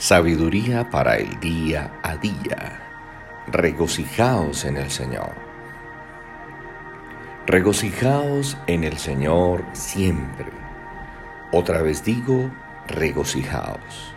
[0.00, 2.80] Sabiduría para el día a día.
[3.48, 5.34] Regocijaos en el Señor.
[7.46, 10.46] Regocijaos en el Señor siempre.
[11.52, 12.50] Otra vez digo,
[12.88, 14.14] regocijaos.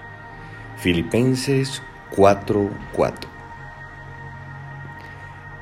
[0.77, 1.84] Filipenses
[2.15, 3.27] 4:4.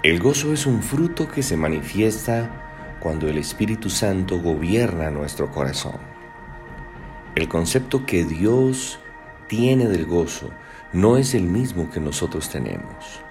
[0.03, 2.47] El gozo es un fruto que se manifiesta
[2.99, 5.97] cuando el Espíritu Santo gobierna nuestro corazón.
[7.33, 8.99] El concepto que Dios
[9.51, 10.49] tiene del gozo
[10.93, 13.21] no es el mismo que nosotros tenemos.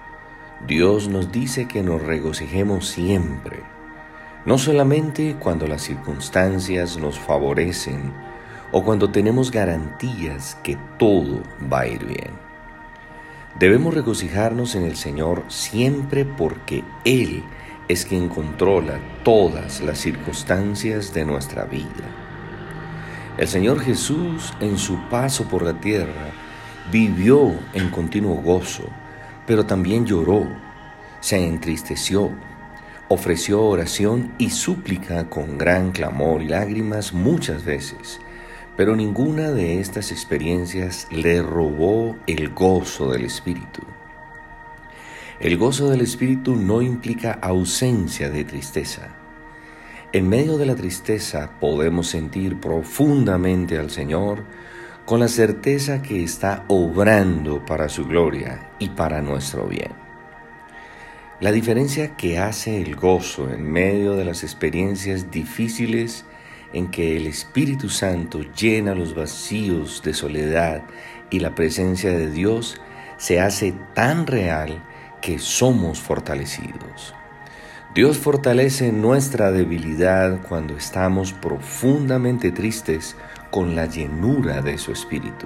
[0.67, 3.63] Dios nos dice que nos regocijemos siempre,
[4.45, 8.13] no solamente cuando las circunstancias nos favorecen
[8.71, 11.41] o cuando tenemos garantías que todo
[11.73, 12.29] va a ir bien.
[13.57, 17.43] Debemos regocijarnos en el Señor siempre porque Él
[17.87, 22.30] es quien controla todas las circunstancias de nuestra vida.
[23.37, 26.31] El Señor Jesús en su paso por la tierra
[26.91, 28.83] vivió en continuo gozo,
[29.47, 30.45] pero también lloró,
[31.21, 32.29] se entristeció,
[33.07, 38.19] ofreció oración y súplica con gran clamor y lágrimas muchas veces,
[38.75, 43.81] pero ninguna de estas experiencias le robó el gozo del Espíritu.
[45.39, 49.20] El gozo del Espíritu no implica ausencia de tristeza
[50.13, 54.43] en medio de la tristeza podemos sentir profundamente al Señor
[55.05, 59.91] con la certeza que está obrando para su gloria y para nuestro bien.
[61.39, 66.25] La diferencia que hace el gozo en medio de las experiencias difíciles
[66.73, 70.83] en que el Espíritu Santo llena los vacíos de soledad
[71.29, 72.81] y la presencia de Dios
[73.17, 74.83] se hace tan real
[75.21, 77.15] que somos fortalecidos.
[77.93, 83.17] Dios fortalece nuestra debilidad cuando estamos profundamente tristes
[83.49, 85.45] con la llenura de su Espíritu.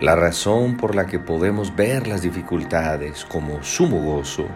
[0.00, 4.48] La razón por la que podemos ver las dificultades como sumo gozo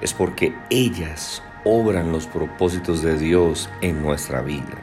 [0.00, 4.80] es porque ellas obran los propósitos de Dios en nuestra vida.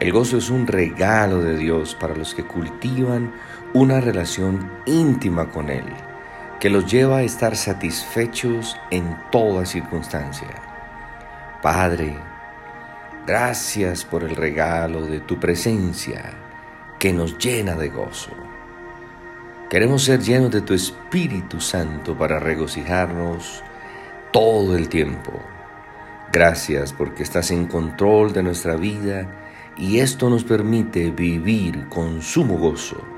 [0.00, 3.32] El gozo es un regalo de Dios para los que cultivan
[3.72, 5.84] una relación íntima con Él
[6.60, 10.48] que los lleva a estar satisfechos en toda circunstancia.
[11.62, 12.16] Padre,
[13.26, 16.32] gracias por el regalo de tu presencia
[16.98, 18.32] que nos llena de gozo.
[19.70, 23.62] Queremos ser llenos de tu Espíritu Santo para regocijarnos
[24.32, 25.40] todo el tiempo.
[26.32, 29.28] Gracias porque estás en control de nuestra vida
[29.76, 33.17] y esto nos permite vivir con sumo gozo